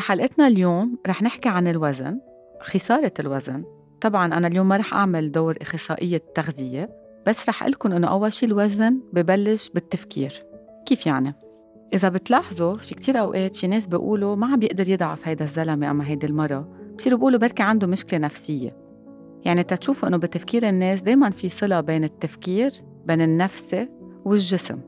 بحلقتنا 0.00 0.46
اليوم 0.46 0.98
رح 1.06 1.22
نحكي 1.22 1.48
عن 1.48 1.68
الوزن 1.68 2.20
خسارة 2.60 3.12
الوزن. 3.20 3.64
طبعا 4.00 4.26
أنا 4.26 4.46
اليوم 4.46 4.68
ما 4.68 4.76
رح 4.76 4.94
أعمل 4.94 5.32
دور 5.32 5.56
إخصائية 5.62 6.22
تغذية 6.34 6.90
بس 7.26 7.48
رح 7.48 7.64
لكم 7.64 7.92
إنه 7.92 8.06
أول 8.06 8.32
شي 8.32 8.46
الوزن 8.46 9.00
ببلش 9.12 9.68
بالتفكير. 9.68 10.44
كيف 10.86 11.06
يعني؟ 11.06 11.34
إذا 11.94 12.08
بتلاحظوا 12.08 12.76
في 12.76 12.94
كتير 12.94 13.20
أوقات 13.20 13.56
في 13.56 13.66
ناس 13.66 13.86
بيقولوا 13.86 14.36
ما 14.36 14.46
عم 14.46 14.58
بيقدر 14.58 14.88
يضعف 14.88 15.28
هيدا 15.28 15.44
الزلمة 15.44 15.90
أما 15.90 16.06
هيدي 16.06 16.26
المرة. 16.26 16.68
بصيروا 16.98 17.18
بيقولوا 17.18 17.38
بركي 17.38 17.62
عنده 17.62 17.86
مشكلة 17.86 18.20
نفسية. 18.20 18.76
يعني 19.44 19.62
تتشوفوا 19.62 20.08
إنه 20.08 20.16
بتفكير 20.16 20.68
الناس 20.68 21.02
دايما 21.02 21.30
في 21.30 21.48
صلة 21.48 21.80
بين 21.80 22.04
التفكير 22.04 22.72
بين 23.06 23.20
النفس 23.20 23.76
والجسم. 24.24 24.78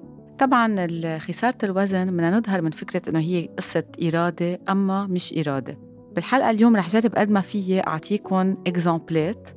طبعا 0.42 0.86
خسارة 1.18 1.58
الوزن 1.64 2.04
بدنا 2.04 2.38
نظهر 2.38 2.62
من 2.62 2.70
فكرة 2.70 3.02
إنه 3.08 3.18
هي 3.18 3.48
قصة 3.58 3.84
إرادة 4.02 4.60
أما 4.68 5.06
مش 5.06 5.34
إرادة. 5.38 5.78
بالحلقة 6.14 6.50
اليوم 6.50 6.76
رح 6.76 6.88
جرب 6.88 7.14
قد 7.14 7.30
ما 7.30 7.40
فيي 7.40 7.80
أعطيكم 7.80 8.56
exemple 8.66 9.38
ات 9.38 9.48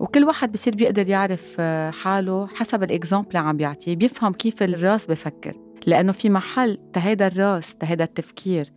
وكل 0.00 0.24
واحد 0.24 0.52
بصير 0.52 0.74
بيقدر 0.74 1.08
يعرف 1.08 1.56
آه، 1.60 1.90
حاله 1.90 2.46
حسب 2.46 2.82
ال 2.82 2.88
exemple 2.88 3.28
اللي 3.28 3.38
عم 3.38 3.56
بيعطيه. 3.56 3.96
بيفهم 3.96 4.32
كيف 4.32 4.62
الراس 4.62 5.06
بفكر 5.06 5.52
لأنه 5.86 6.12
في 6.12 6.30
محل 6.30 6.78
بهيدا 6.92 7.26
الراس 7.26 7.76
بهيدا 7.76 8.04
التفكير 8.04 8.72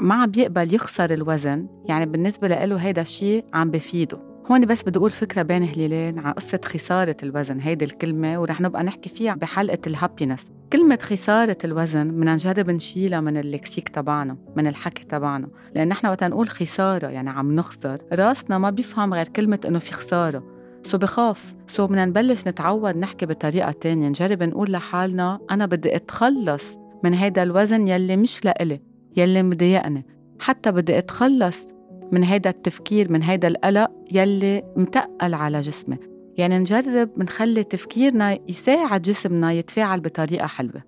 ما 0.00 0.14
عم 0.14 0.30
بيقبل 0.30 0.74
يخسر 0.74 1.10
الوزن. 1.12 1.66
يعني 1.84 2.06
بالنسبة 2.06 2.48
له 2.48 2.76
هيدا 2.76 3.02
الشيء 3.02 3.44
عم 3.54 3.70
بفيده. 3.70 4.18
هون 4.50 4.66
بس 4.66 4.82
بدي 4.82 4.98
أقول 4.98 5.10
فكرة 5.10 5.42
بين 5.42 5.62
هلالين 5.62 6.18
على 6.18 6.34
قصة 6.34 6.60
خسارة 6.64 7.16
الوزن. 7.22 7.60
هيدي 7.60 7.84
الكلمة 7.84 8.40
ورح 8.40 8.60
نبقى 8.60 8.82
نحكي 8.82 9.08
فيها 9.08 9.34
بحلقة 9.34 9.78
ال 9.86 9.92
happiness 9.92 10.50
كلمة 10.72 10.98
خسارة 11.02 11.56
الوزن 11.64 12.08
بدنا 12.08 12.32
نجرب 12.32 12.70
نشيلها 12.70 13.20
من 13.20 13.36
ال 13.36 13.43
lexique 13.43 13.88
تبعنا 13.88 14.36
من 14.56 14.66
الحكي 14.66 15.04
تبعنا. 15.04 15.48
لأن 15.74 15.88
نحن 15.88 16.06
وقت 16.06 16.24
نقول 16.24 16.48
خسارة 16.48 17.08
يعني 17.08 17.30
عم 17.30 17.54
نخسر 17.54 17.98
رأسنا 18.12 18.58
ما 18.58 18.70
بيفهم 18.70 19.14
غير 19.14 19.28
كلمة 19.28 19.58
إنه 19.64 19.78
في 19.78 19.92
خسارة. 19.92 20.44
so 20.82 20.98
بخاف. 20.98 21.54
so 21.66 21.86
بدنا 21.86 22.04
نبلش 22.04 22.48
نتعود 22.48 22.96
نحكي 22.96 23.26
بطريقة 23.26 23.72
تانية. 23.72 24.08
نجرب 24.08 24.42
نقول 24.42 24.72
لحالنا 24.72 25.38
أنا 25.50 25.66
بدي 25.66 25.96
أتخلص 25.96 26.64
من 27.04 27.14
هيدا 27.14 27.42
الوزن 27.42 27.88
يلي 27.88 28.16
مش 28.16 28.44
لإلي 28.44 28.80
يلي 29.16 29.42
مضايقني. 29.42 30.06
حتى 30.40 30.72
بدي 30.72 30.98
أتخلص 30.98 31.64
من 32.12 32.24
هيدا 32.24 32.50
التفكير 32.50 33.12
من 33.12 33.22
هيدا 33.22 33.48
القلق 33.48 33.90
يلي 34.12 34.62
متقل 34.76 35.34
على 35.34 35.60
جسمي. 35.60 36.09
يعني 36.40 36.58
نجرب 36.58 37.10
نخلي 37.18 37.64
تفكيرنا 37.64 38.38
يساعد 38.48 39.02
جسمنا 39.02 39.52
يتفاعل 39.52 40.00
بطريقة 40.00 40.46
حلوة. 40.46 40.82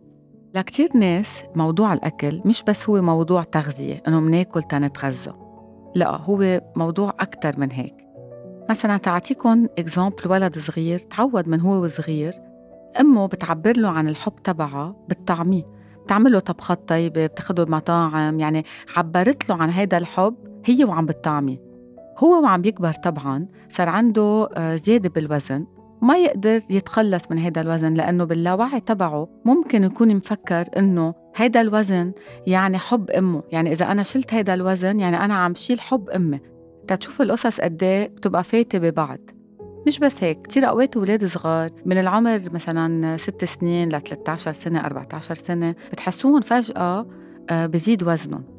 لكتير 0.55 0.89
ناس 0.97 1.43
موضوع 1.57 1.93
الأكل 1.93 2.41
مش 2.45 2.63
بس 2.63 2.89
هو 2.89 3.03
موضوع 3.03 3.43
تغذية 3.43 4.03
إنه 4.09 4.21
مناكل 4.21 4.63
تنتغذى 4.63 5.33
لا 5.95 6.17
هو 6.17 6.61
موضوع 6.77 7.15
أكتر 7.21 7.61
من 7.61 7.73
هيك. 7.73 7.95
مثلا 8.71 8.97
تعطيكم 8.97 9.67
إكزامبل 9.79 10.29
ولد 10.31 10.59
صغير 10.59 10.99
تعود 10.99 11.49
من 11.49 11.61
هو 11.61 11.85
وصغير 11.85 12.33
أمه 13.01 13.27
بتعبر 13.27 13.77
له 13.77 13.89
عن 13.89 14.09
الحب 14.09 14.33
تبعها 14.45 14.97
بالطعمية. 15.09 15.67
بتعمل 16.05 16.33
له 16.33 16.39
طبخات 16.39 16.89
طيبة 16.89 17.27
بتاخده 17.27 17.65
بمطاعم 17.65 18.41
يعني 18.41 18.65
عبرت 18.97 19.49
له 19.49 19.55
عن 19.55 19.71
هذا 19.71 19.99
الحب 19.99 20.35
هي 20.65 20.85
وعم 20.85 21.07
بتطعمي 21.07 21.72
هو 22.19 22.43
وعم 22.43 22.63
بيكبر 22.63 22.93
طبعا 22.93 23.47
صار 23.69 23.89
عنده 23.89 24.49
آه، 24.57 24.77
زيادة 24.77 25.09
بالوزن. 25.09 25.67
ما 26.03 26.17
يقدر 26.17 26.61
يتخلص 26.71 27.31
من 27.31 27.39
هذا 27.39 27.61
الوزن 27.61 27.95
لأنه 27.95 28.25
باللاوعي 28.25 28.81
تبعه 28.81 29.29
ممكن 29.45 29.85
يكون 29.85 30.15
مفكر 30.17 30.65
إنه 30.77 31.15
هيدا 31.37 31.61
الوزن 31.61 32.13
يعني 32.47 32.79
حب 32.79 33.11
أمه. 33.11 33.43
يعني 33.53 33.73
إذا 33.73 33.93
أنا 33.93 34.03
شلت 34.03 34.35
هيدا 34.35 34.55
الوزن 34.55 35.01
يعني 35.01 35.25
أنا 35.25 35.35
عم 35.35 35.55
شيل 35.55 35.81
حب 35.81 36.11
أمي. 36.11 36.41
تتشوف 36.89 37.23
القصص 37.23 37.61
قد 37.61 37.83
إيه 37.83 38.09
بتبقى 38.09 38.45
فايتة 38.45 38.79
ببعض. 38.79 39.19
مش 39.87 39.99
بس 39.99 40.25
هيك 40.25 40.43
كتير 40.43 40.69
أوقات 40.69 40.97
أولاد 40.97 41.25
صغار 41.25 41.71
من 41.87 41.99
العمر 41.99 42.41
مثلا 42.53 43.17
6 43.17 43.47
سنين 43.47 43.89
ل 43.89 44.01
13 44.01 44.53
سنة 44.53 44.81
14 44.87 45.35
سنة 45.35 45.75
بتحسوهم 45.93 46.41
فجأة 46.41 47.07
آه، 47.51 47.67
بزيد 47.67 48.03
وزنهم. 48.03 48.52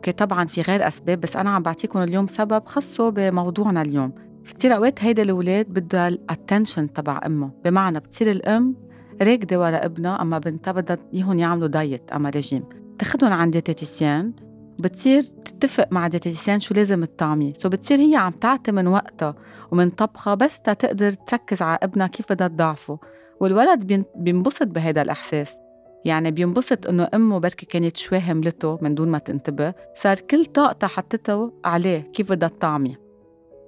أوكي 0.00 0.12
طبعا 0.12 0.44
في 0.44 0.62
غير 0.62 0.88
أسباب 0.88 1.20
بس 1.20 1.36
أنا 1.36 1.50
عم 1.50 1.62
بعطيكم 1.62 2.02
اليوم 2.02 2.26
سبب 2.26 2.66
خصه 2.66 3.10
بموضوعنا 3.10 3.82
اليوم. 3.82 4.12
في 4.44 4.54
كتير 4.54 4.76
أوقات 4.76 5.04
هيدا 5.04 5.22
الاولاد 5.22 5.66
بدها 5.66 6.08
ال 6.08 6.16
attention 6.16 6.92
تبع 6.92 7.20
أمه. 7.26 7.50
بمعنى 7.64 8.00
بتصير 8.00 8.30
الأم 8.30 8.76
راكضة 9.22 9.60
ورا 9.60 9.84
ابنها 9.84 10.22
أما 10.22 10.38
بنتها 10.38 10.72
بدها 10.72 10.98
اياهم 11.14 11.38
يعملوا 11.38 11.68
diet 11.68 12.12
أما 12.12 12.30
ريجيم 12.30 12.64
تاخذهم 12.98 13.32
عند 13.32 13.52
diététicienne 13.52 14.32
بتصير 14.78 15.22
تتفق 15.22 15.88
مع 15.90 16.08
diététicienne 16.08 16.60
شو 16.60 16.74
لازم 16.74 17.02
الطعمية. 17.02 17.54
so 17.54 17.68
بتصير 17.68 17.98
هي 17.98 18.16
عم 18.16 18.32
تعطي 18.32 18.72
من 18.72 18.86
وقتها 18.86 19.34
ومن 19.70 19.90
طبخها 19.90 20.34
بس 20.34 20.60
تقدر 20.60 21.12
تركز 21.12 21.62
على 21.62 21.78
ابنها 21.82 22.06
كيف 22.06 22.32
بدها 22.32 22.48
تضعفه. 22.48 22.98
والولد 23.40 24.04
بينبسط 24.16 24.66
بهذا 24.66 25.02
الإحساس. 25.02 25.48
يعني 26.04 26.30
بينبسط 26.30 26.86
إنه 26.86 27.08
أمه 27.14 27.38
بركي 27.38 27.66
كانت 27.66 27.96
شوي 27.96 28.18
هملته 28.18 28.78
من 28.82 28.94
دون 28.94 29.08
ما 29.08 29.18
تنتبه 29.18 29.74
صار 29.94 30.18
كل 30.18 30.44
طاقتها 30.44 30.86
حطته 30.86 31.52
عليه 31.64 31.98
كيف 32.00 32.32
بدها 32.32 32.48
تطعمي 32.48 32.96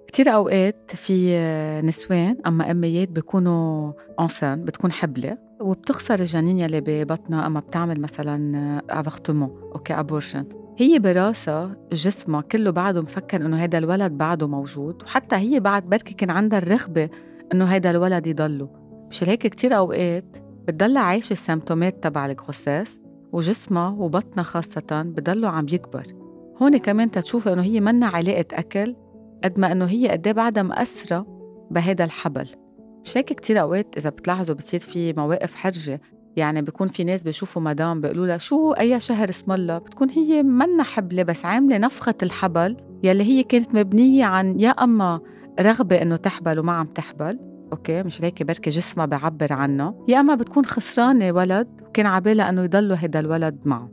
كتير 0.06 0.28
أوقات 0.28 0.90
في 0.94 1.40
نسوان 1.84 2.36
أما 2.46 2.70
أميات 2.70 3.08
بيكونوا 3.08 3.92
enceintes 4.20 4.64
بتكون 4.64 4.92
حبلة 4.92 5.38
وبتخسر 5.60 6.20
الجنين 6.20 6.58
يلي 6.58 6.80
ببطنها 6.80 7.46
أما 7.46 7.60
بتعمل 7.60 8.00
مثلا 8.00 8.82
avortement 8.90 9.70
okay 9.74 9.94
abortion 9.94 10.44
هي 10.78 10.98
براسها 10.98 11.76
جسمها 11.92 12.40
كله 12.40 12.70
بعده 12.70 13.00
مفكر 13.00 13.46
إنه 13.46 13.56
هيدا 13.62 13.78
الولد 13.78 14.12
بعده 14.12 14.48
موجود 14.48 15.02
وحتى 15.02 15.36
هي 15.36 15.60
بعد 15.60 15.88
بركي 15.88 16.14
كان 16.14 16.30
عندها 16.30 16.58
الرغبة 16.58 17.10
إنه 17.52 17.64
هيدا 17.64 17.90
الولد 17.90 18.26
يضله. 18.26 18.68
مش 19.10 19.24
هيك 19.24 19.46
كتير 19.46 19.76
أوقات 19.76 20.36
بتضل 20.68 20.96
عايشة 20.96 21.32
ال 21.32 21.39
symptôme 21.39 21.97
ات 21.97 22.04
تبع 22.04 22.26
ال 22.26 22.33
grossesse 22.33 22.96
وجسمها 23.32 23.88
وبطنها 23.88 24.44
خاصة 24.44 25.02
بضلوا 25.02 25.50
عم 25.50 25.66
يكبر. 25.72 26.06
هون 26.62 26.76
كمان 26.76 27.10
تتشوف 27.10 27.48
إنه 27.48 27.62
هي 27.62 27.80
منا 27.80 28.06
علاقة 28.06 28.46
أكل 28.52 28.96
قد 29.44 29.60
ما 29.60 29.72
إنه 29.72 29.84
هي 29.84 30.08
قد 30.08 30.26
إيه 30.26 30.34
بعدها 30.34 30.62
مأثرة 30.62 31.26
بهيدا 31.70 32.04
الحبل. 32.04 32.48
مش 33.04 33.16
هيك 33.16 33.26
كتير 33.26 33.60
أوقات 33.60 33.96
إذا 33.96 34.10
بتلاحظوا 34.10 34.54
بتصير 34.54 34.80
في 34.80 35.12
مواقف 35.12 35.54
حرجة. 35.54 36.00
يعني 36.36 36.62
بيكون 36.62 36.88
في 36.88 37.04
ناس 37.04 37.22
بيشوفوا 37.22 37.62
مدام 37.62 38.00
بيقولوا 38.00 38.26
لها 38.26 38.38
شو 38.38 38.72
أي 38.72 39.00
شهر 39.00 39.28
اسم 39.28 39.52
الله؟ 39.52 39.78
بتكون 39.78 40.10
هي 40.10 40.42
منا 40.42 40.82
حبلة 40.82 41.22
بس 41.22 41.44
عاملة 41.44 41.78
نفخة 41.78 42.14
الحبل 42.22 42.76
يلي 43.02 43.24
هي 43.24 43.42
كانت 43.42 43.74
مبنية 43.74 44.24
عن 44.24 44.60
يا 44.60 44.70
أما 44.70 45.20
رغبة 45.60 46.02
إنه 46.02 46.16
تحبل 46.16 46.58
وما 46.58 46.72
عم 46.72 46.86
تحبل 46.86 47.38
أوكي 47.72 48.02
مش 48.02 48.22
هيك 48.22 48.42
بركي 48.42 48.70
جسمها 48.70 49.06
بعبر 49.06 49.52
عنها 49.52 49.94
يا 50.08 50.20
أما 50.20 50.34
بتكون 50.34 50.64
خسرانة 50.64 51.32
ولد 51.32 51.68
وكان 51.82 52.06
عبالها 52.06 52.48
إنه 52.48 52.62
يضلوا 52.62 52.96
هيدا 53.00 53.20
الولد 53.20 53.60
معه. 53.64 53.90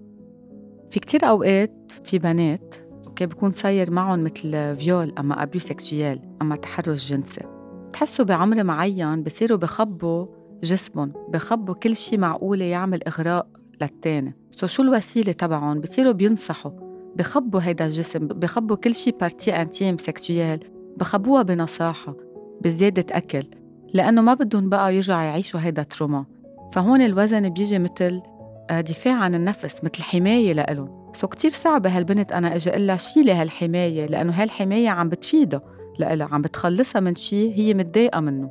في 0.91 0.99
كتير 0.99 1.25
أوقات 1.25 1.91
في 2.03 2.19
بنات 2.19 2.75
okay 3.07 3.25
بكون 3.25 3.51
صاير 3.51 3.91
معهم 3.91 4.23
مثل 4.23 4.75
viol 4.75 5.13
أما 5.19 5.43
abus 5.43 5.61
sexuel 5.61 6.19
أما 6.41 6.55
تحرش 6.55 7.09
جنسي. 7.09 7.41
بتحسوا 7.89 8.25
بعمر 8.25 8.63
معين 8.63 9.23
بصيروا 9.23 9.57
بخبوا 9.57 10.25
جسمهم 10.63 11.13
بخبوا 11.29 11.75
كل 11.75 11.95
شيء 11.95 12.19
معقولة 12.19 12.65
يعمل 12.65 13.03
إغراء 13.03 13.47
للتاني. 13.81 14.35
so 14.51 14.67
شو 14.67 14.83
الوسيلة 14.83 15.31
تبعهم؟ 15.31 15.79
بصيروا 15.79 16.11
بينصحوا 16.11 16.71
بخبوا 17.15 17.59
هيدا 17.63 17.85
الجسم 17.85 18.27
بخبوا 18.27 18.75
كل 18.75 18.95
شيء 18.95 19.17
partie 19.17 19.51
intime 19.51 19.97
sexuelle 19.97 20.59
بخبوها 20.97 21.41
بنصاحة 21.41 22.15
بزيادة 22.61 23.05
أكل. 23.11 23.58
لأنه 23.93 24.21
ما 24.21 24.33
بدهم 24.33 24.69
بقى 24.69 24.95
يرجعوا 24.95 25.21
يعيشوا 25.21 25.59
هيدا 25.59 25.83
trauma 25.83 26.25
فهون 26.73 27.01
الوزن 27.01 27.49
بيجي 27.49 27.79
مثل 27.79 28.21
آه، 28.69 28.81
دفاع 28.81 29.13
عن 29.13 29.35
النفس 29.35 29.83
مثل 29.83 30.03
حماية 30.03 30.53
لإلهم. 30.53 31.11
so 31.13 31.27
كتير 31.27 31.51
صعب 31.51 31.87
هالبنت 31.87 32.31
أنا 32.31 32.55
أجي 32.55 32.69
أقول 32.69 32.87
لها 32.87 32.97
شيلي 32.97 33.31
هالحماية 33.31 34.05
لأنه 34.05 34.33
هالحماية 34.33 34.89
عم 34.89 35.09
بتفيدها 35.09 35.61
لإلها 35.99 36.27
عم 36.31 36.41
بتخلصها 36.41 36.99
من 36.99 37.15
شيء 37.15 37.53
هي 37.55 37.73
متضايقة 37.73 38.19
منه. 38.19 38.49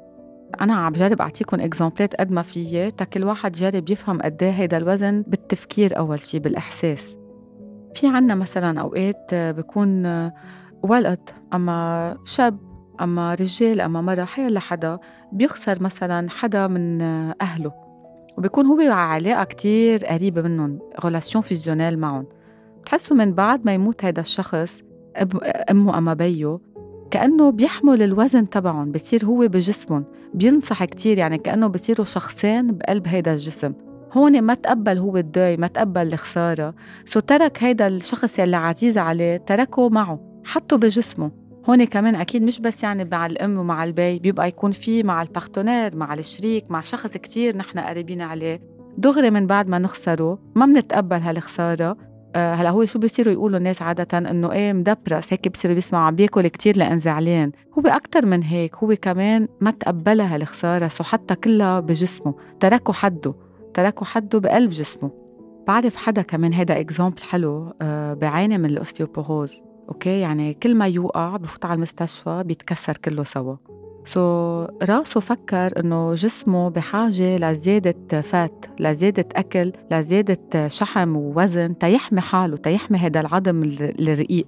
أنا 0.61 0.75
عم 0.75 0.93
جرب 0.93 1.21
أعطيكم 1.21 1.61
exemple 1.61 2.08
ات 2.08 2.15
قد 2.15 2.33
ما 2.33 2.43
فيي 2.43 2.91
تا 2.91 3.05
كل 3.05 3.25
واحد 3.25 3.53
جرب 3.53 3.91
يفهم 3.91 4.23
قد 4.23 4.43
إيه 4.43 4.51
هيدا 4.51 4.77
الوزن 4.77 5.25
بالتفكير 5.27 5.99
أول 5.99 6.23
شيء 6.23 6.41
بالإحساس. 6.41 7.17
في 7.95 8.09
عنا 8.09 8.35
مثلا 8.35 8.81
أوقات 8.81 9.31
بكون 9.35 10.07
ولد 10.83 11.31
أما 11.55 12.17
شاب 12.25 12.68
أما 13.01 13.35
رجال 13.35 13.81
أما 13.81 14.01
مرة 14.01 14.25
حيلا 14.25 14.61
حدا 14.61 14.99
بيخسر 15.33 15.83
مثلا 15.83 16.31
حدا 16.31 16.67
من 16.67 17.03
أهله 17.41 17.73
وبيكون 18.39 18.67
هو 18.67 18.81
على 18.81 18.93
علاقة 18.93 19.45
كتير 19.45 20.07
قريبة 20.07 20.43
منهم 20.43 20.79
relation 21.05 21.43
fusionnelle 21.43 21.99
معهم. 21.99 22.27
بتحسوا 22.83 23.17
من 23.17 23.35
بعد 23.35 23.67
ما 23.67 23.75
يموت 23.75 24.05
هيدا 24.05 24.21
الشخص 24.23 24.79
أمه 25.71 25.99
أما 25.99 26.15
بيو 26.15 26.61
كأنه 27.11 27.51
بيحمل 27.51 28.03
الوزن 28.03 28.49
تبعهم 28.49 28.93
بصير 28.93 29.25
هو 29.25 29.49
بجسمهم 29.49 30.05
بينصح 30.35 30.85
كتير 30.85 31.19
يعني 31.19 31.39
كأنه 31.39 31.67
بصيروا 31.67 32.05
شخصين 32.07 32.67
بقلب 32.67 33.09
هيدا 33.09 33.33
الجسم. 33.33 33.73
هون 34.13 34.43
ما 34.43 34.55
تقبل 34.55 34.99
هو 34.99 35.17
ال 35.17 35.24
deuil 35.24 35.57
ما 35.57 35.67
تقبل 35.67 36.13
الخسارة. 36.13 36.75
so 37.05 37.21
ترك 37.21 37.63
هيدا 37.63 37.87
الشخص 37.87 38.39
يلي 38.39 38.57
عزيز 38.57 38.99
عليه 38.99 39.37
تركه 39.37 39.89
معه 39.89 40.43
حطه 40.45 40.77
بجسمه. 40.77 41.31
هون 41.71 41.85
كمان 41.85 42.15
أكيد 42.15 42.43
مش 42.43 42.61
بس 42.61 42.83
يعني 42.83 43.05
مع 43.05 43.27
الأم 43.27 43.59
ومع 43.59 43.85
البي 43.85 44.19
بيبقى 44.19 44.49
يكون 44.49 44.73
في 44.73 45.03
مع 45.03 45.23
ال 45.23 45.30
partenaire 45.30 45.97
مع 45.97 46.15
الشريك 46.15 46.71
مع 46.71 46.81
شخص 46.81 47.11
كتير 47.11 47.57
نحن 47.57 47.79
قريبين 47.79 48.21
عليه. 48.21 48.61
دغري 48.99 49.31
من 49.31 49.47
بعد 49.47 49.69
ما 49.69 49.79
نخسره 49.79 50.39
ما 50.55 50.67
بنتقبل 50.67 51.17
هالخسارة. 51.17 51.97
آه 52.37 52.55
هلأ 52.55 52.71
هو 52.71 52.85
شو 52.85 52.99
بيصيروا 52.99 53.33
يقولوا 53.33 53.59
الناس 53.59 53.83
عادة؟ 53.83 54.19
إنه 54.19 54.53
إيه 54.53 54.73
مدبرس. 54.73 55.33
هيك 55.33 55.49
بصيروا 55.49 55.75
بيسمعوا 55.75 56.05
عم 56.05 56.15
بياكل 56.15 56.49
كتير 56.49 56.77
لأن 56.77 56.99
زعلان، 56.99 57.53
هو 57.79 57.83
أكثر 57.87 58.27
من 58.27 58.43
هيك 58.43 58.77
هو 58.77 58.97
كمان 59.03 59.49
ما 59.61 59.71
تقبلها 59.71 60.35
هالخسارة. 60.35 60.89
so 60.89 61.05
حتى 61.05 61.35
كلها 61.35 61.81
بجسمه، 61.81 62.35
تركوا 62.61 62.95
حده، 62.95 63.35
تركوا 63.75 64.07
حده 64.07 64.39
بقلب 64.39 64.71
جسمه. 64.71 65.11
بعرف 65.67 65.97
حدا 65.97 66.23
كمان 66.23 66.53
هيدا 66.53 66.81
exemple 66.81 67.23
حلو 67.23 67.73
آه 67.83 68.15
بعاني 68.15 68.59
من 68.59 68.67
ال 68.67 68.74
ostéoporose، 68.74 69.63
أوكي؟ 69.89 70.21
يعني 70.21 70.55
كل 70.55 70.75
ما 70.75 70.87
يوقع 70.87 71.37
بفوت 71.37 71.65
على 71.65 71.75
المستشفى 71.75 72.43
بيتكسر 72.47 72.97
كله 72.97 73.23
سوا. 73.23 73.57
so 74.05 74.67
راسه 74.83 75.21
فكر 75.21 75.81
إنه 75.81 76.15
جسمه 76.15 76.69
بحاجة 76.69 77.37
لزيادة 77.37 78.21
fat 78.21 78.67
لزيادة 78.81 79.29
أكل 79.37 79.73
لزيادة 79.91 80.69
شحم 80.69 81.17
ووزن 81.17 81.79
تيحمي 81.79 82.21
حاله 82.21 82.57
تيحمي 82.57 82.99
هذا 82.99 83.21
العظم 83.21 83.63
الرقيق. 83.79 84.47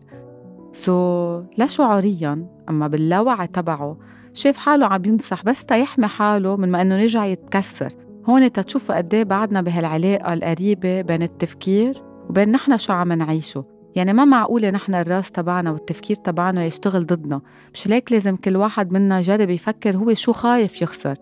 so 0.72 1.42
لا 1.56 1.66
شعوريا 1.66 2.46
أما 2.68 2.88
باللاوعي 2.88 3.46
تبعه 3.46 3.96
شاف 4.34 4.56
حاله 4.56 4.86
عم 4.86 5.02
ينصح 5.04 5.44
بس 5.44 5.64
تيحمي 5.64 6.06
حاله 6.06 6.56
من 6.56 6.70
ما 6.70 6.82
إنه 6.82 6.96
رجع 6.96 7.24
يتكسر. 7.24 7.92
هون 8.28 8.52
تتشوفوا 8.52 8.96
قد 8.96 9.14
إيه 9.14 9.24
بعدنا 9.24 9.60
بهالعلاقة 9.62 10.32
القريبة 10.32 11.00
بين 11.00 11.22
التفكير 11.22 12.02
وبين 12.28 12.52
نحن 12.52 12.76
شو 12.76 12.92
عم 12.92 13.12
نعيشه. 13.12 13.64
يعني 13.94 14.12
ما 14.12 14.24
معقولة 14.24 14.70
نحن 14.70 14.94
الراس 14.94 15.30
تبعنا 15.30 15.70
والتفكير 15.70 16.16
تبعنا 16.16 16.64
يشتغل 16.64 17.06
ضدنا. 17.06 17.40
مشان 17.74 17.86
هيك 17.86 18.12
لازم 18.12 18.36
كل 18.36 18.56
واحد 18.56 18.92
منا 18.92 19.18
يجرب 19.18 19.50
يفكر 19.50 19.96
هو 19.96 20.14
شو 20.14 20.32
خايف 20.32 20.82
يخسر. 20.82 21.16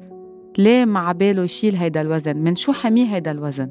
ليه 0.59 0.85
ما 0.85 1.13
عباله 1.13 1.43
يشيل 1.43 1.77
هيدا 1.77 2.01
الوزن؟ 2.01 2.37
من 2.37 2.57
شو 2.57 2.73
حميه 2.73 3.05
هيدا 3.15 3.31
الوزن؟ 3.31 3.71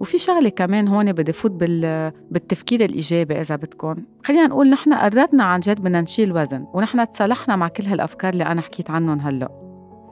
وفي 0.00 0.18
شغلة 0.18 0.48
كمان 0.48 0.88
هون 0.88 1.12
بدي 1.12 1.32
فوت 1.32 1.50
بال... 1.50 2.12
بالتفكير 2.30 2.84
الإيجابي 2.84 3.40
إذا 3.40 3.56
بدكم. 3.56 3.96
خلينا 4.24 4.46
نقول 4.46 4.70
نحن 4.70 4.94
قررنا 4.94 5.44
عن 5.44 5.60
جد 5.60 5.80
بدنا 5.80 6.00
نشيل 6.00 6.32
وزن 6.32 6.66
ونحن 6.74 7.10
تصالحنا 7.10 7.56
مع 7.56 7.68
كل 7.68 7.84
هالأفكار 7.84 8.32
اللي 8.32 8.44
أنا 8.44 8.60
حكيت 8.60 8.90
عنهم 8.90 9.20
هلأ. 9.20 9.48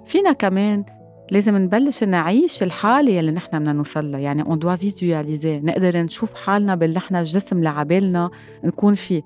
فينا 0.04 0.32
كمان 0.32 0.84
لازم 1.30 1.56
نبلش 1.56 2.04
نعيش 2.04 2.62
الحالة 2.62 3.12
يلي 3.12 3.30
نحن 3.30 3.58
بدنا 3.58 3.72
نوصل 3.72 4.10
لها. 4.10 4.20
يعني 4.20 4.42
on 4.42 4.58
doit 4.58 4.76
visualiser 4.76 5.60
نقدر 5.60 6.02
نشوف 6.02 6.34
حالنا 6.34 6.74
باللي 6.74 6.96
نحن 6.96 7.16
الجسم 7.16 7.58
اللي 7.58 7.68
عبالنا 7.68 8.30
نكون 8.64 8.94
فيه. 8.94 9.22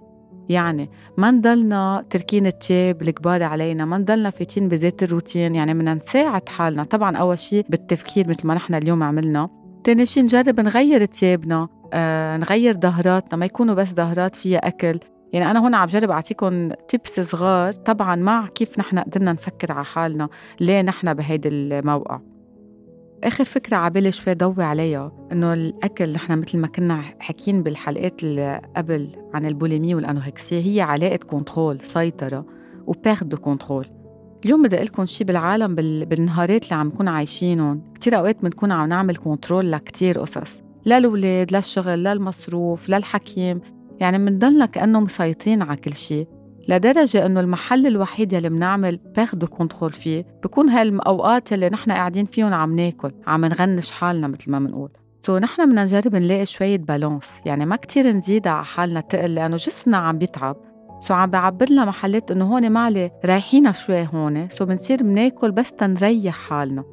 يعني 0.48 0.90
ما 1.18 1.30
نضلنا 1.30 2.04
تركين 2.10 2.46
التياب 2.46 3.02
الكبار 3.02 3.42
علينا 3.42 3.84
ما 3.84 3.98
نضلنا 3.98 4.30
فايتين 4.30 4.68
بذات 4.68 5.02
الروتين. 5.02 5.54
يعني 5.54 5.74
بدنا 5.74 5.94
نساعد 5.94 6.48
حالنا. 6.48 6.84
طبعا 6.84 7.16
أول 7.16 7.38
شيء 7.38 7.66
بالتفكير 7.68 8.28
مثل 8.28 8.48
ما 8.48 8.54
نحن 8.54 8.74
اليوم 8.74 9.02
عملنا. 9.02 9.48
تاني 9.84 10.06
شيء 10.06 10.22
نجرب 10.22 10.60
نغير 10.60 11.04
تيابنا. 11.04 11.68
آه، 11.92 12.36
نغير 12.36 12.74
ظهراتنا. 12.74 13.38
ما 13.38 13.46
يكونوا 13.46 13.74
بس 13.74 13.94
ظهرات 13.94 14.36
فيها 14.36 14.58
أكل. 14.58 14.98
يعني 15.34 15.50
أنا 15.50 15.60
هون 15.60 15.74
عم 15.74 15.88
جرب 15.88 16.10
أعطيكم 16.10 16.68
تيبس 16.88 17.20
صغار. 17.20 17.72
طبعا 17.72 18.16
مع 18.16 18.46
كيف 18.46 18.78
نحن 18.78 18.98
قدرنا 18.98 19.32
نفكر 19.32 19.72
على 19.72 19.84
حالنا 19.84 20.28
ليه 20.60 20.82
نحن 20.82 21.14
بهيدي 21.14 21.48
الموقع. 21.48 22.20
آخر 23.24 23.44
فكرة 23.44 23.76
عبالي 23.76 24.12
شوي 24.12 24.34
ضوي 24.34 24.64
عليها 24.64 25.12
إنه 25.32 25.52
الأكل 25.52 26.10
نحن 26.10 26.38
مثل 26.38 26.58
ما 26.58 26.66
كنا 26.66 27.02
حكين 27.20 27.62
بالحلقات 27.62 28.22
اللي 28.22 28.60
قبل 28.76 29.08
عن 29.34 29.46
ال 29.46 29.51
boulimie 29.51 29.94
وال 29.94 30.07
anorexia 30.07 30.60
هي 30.60 30.80
علاقة 30.80 31.16
contrôle 31.16 31.80
سيطرة 31.80 32.46
و 32.86 32.93
perte 32.93 33.28
de 33.28 33.36
contrôle 33.36 33.90
اليوم 34.44 34.62
بدي 34.62 34.76
أقول 34.76 34.86
لكم 34.86 35.06
شيء 35.06 35.26
بالعالم 35.26 35.74
بالنهارات 36.04 36.64
اللي 36.64 36.74
عم 36.74 36.86
نكون 36.86 37.08
عايشينهم 37.08 37.82
كتير 37.94 38.18
أوقات 38.18 38.42
بنكون 38.42 38.72
عم 38.72 38.88
نعمل 38.88 39.16
contrôle 39.16 39.72
لكتير 39.72 40.18
قصص. 40.18 40.56
لا 40.84 40.98
الأولاد 40.98 41.52
لا 41.52 41.58
الشغل 41.58 42.02
يعني 44.00 44.18
منضلنا 44.18 44.66
كأنه 44.66 45.00
مسيطرين 45.00 45.62
على 45.62 45.76
كل 45.76 45.94
شيء 45.94 46.28
لدرجة 46.68 47.26
إنه 47.26 47.40
المحل 47.40 47.86
الوحيد 47.86 48.32
يلي 48.32 48.48
بنعمل 48.48 49.00
perte 49.16 49.38
de 49.38 49.46
contrôle 49.46 49.92
فيه 49.92 50.26
بكون 50.44 50.68
هالأوقات 50.68 51.52
يلي 51.52 51.68
نحن 51.68 51.92
قاعدين 51.92 52.26
فيهم 52.26 52.54
عم 52.54 52.76
ناكل 52.76 53.12
عم 53.26 53.44
نغنج 53.44 53.90
حالنا 53.90 54.28
مثل 54.28 54.50
ما 54.50 54.58
بنقول 54.58 54.90
so 55.26 55.38
نحن 55.38 55.66
بدنا 55.68 55.84
نجرب 55.84 56.16
نلاقي 56.16 56.46
شوية 56.46 56.78
balance 56.78 57.30
يعني 57.46 57.66
ما 57.66 57.76
كتير 57.76 58.12
نزيد 58.12 58.46
على 58.46 58.64
حالنا 58.64 59.00
تقل 59.00 59.34
لأنه 59.34 59.56
جسمنا 59.56 59.96
عم 59.96 60.18
بيتعب. 60.18 60.56
so 61.00 61.14
عم 61.14 61.30
بعبر 61.30 61.70
لنا 61.70 61.84
محلات 61.84 62.30
إنه 62.30 62.44
هون 62.44 62.72
معليه 62.72 63.10
ريحينا 63.24 63.72
شوي 63.72 64.08
هون 64.14 64.48
so 64.48 64.64
بنصير 64.64 65.02
بناكل 65.02 65.52
بس 65.52 65.72
تنريح 65.72 66.34
حالنا. 66.34 66.84